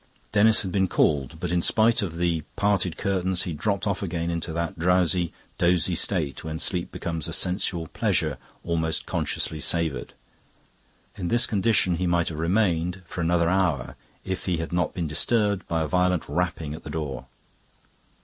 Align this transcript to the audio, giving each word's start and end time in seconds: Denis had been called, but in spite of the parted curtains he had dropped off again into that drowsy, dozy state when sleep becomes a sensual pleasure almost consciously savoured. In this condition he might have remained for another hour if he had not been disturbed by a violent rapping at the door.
Denis 0.31 0.63
had 0.63 0.71
been 0.71 0.87
called, 0.87 1.39
but 1.39 1.51
in 1.51 1.61
spite 1.61 2.01
of 2.01 2.17
the 2.17 2.41
parted 2.55 2.97
curtains 2.97 3.43
he 3.43 3.51
had 3.51 3.59
dropped 3.59 3.85
off 3.85 4.01
again 4.01 4.31
into 4.31 4.51
that 4.51 4.79
drowsy, 4.79 5.31
dozy 5.59 5.93
state 5.93 6.43
when 6.43 6.57
sleep 6.57 6.91
becomes 6.91 7.27
a 7.27 7.33
sensual 7.33 7.85
pleasure 7.85 8.39
almost 8.63 9.05
consciously 9.05 9.59
savoured. 9.59 10.13
In 11.17 11.27
this 11.27 11.45
condition 11.45 11.97
he 11.97 12.07
might 12.07 12.29
have 12.29 12.39
remained 12.39 13.03
for 13.05 13.21
another 13.21 13.47
hour 13.47 13.95
if 14.25 14.45
he 14.45 14.57
had 14.57 14.73
not 14.73 14.95
been 14.95 15.05
disturbed 15.05 15.67
by 15.67 15.83
a 15.83 15.87
violent 15.87 16.27
rapping 16.27 16.73
at 16.73 16.83
the 16.83 16.89
door. 16.89 17.27